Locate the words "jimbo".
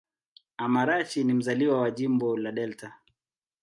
1.91-2.37